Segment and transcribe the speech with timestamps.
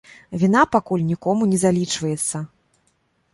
[0.41, 2.37] Віна пакуль нікому не залічваецца.